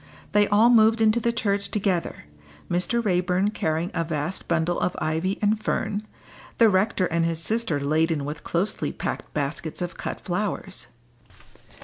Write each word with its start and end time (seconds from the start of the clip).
They 0.31 0.47
all 0.47 0.71
moved 0.71 0.99
into 0.99 1.19
the 1.19 1.31
church 1.31 1.69
together, 1.69 2.23
Mr. 2.71 3.05
Raeburn 3.05 3.51
carrying 3.51 3.91
a 3.93 4.03
vast 4.03 4.47
bundle 4.47 4.79
of 4.79 4.95
ivy 4.97 5.37
and 5.43 5.63
fern, 5.63 6.07
the 6.57 6.69
rector 6.69 7.05
and 7.05 7.23
his 7.23 7.39
sister 7.39 7.79
laden 7.79 8.25
with 8.25 8.43
closely 8.43 8.91
packed 8.91 9.31
baskets 9.35 9.79
of 9.79 9.97
cut 9.97 10.19
flowers. 10.19 10.87